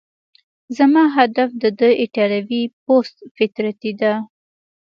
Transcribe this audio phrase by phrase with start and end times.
[0.77, 4.13] زما هدف د ده ایټالوي پست فطرتي ده.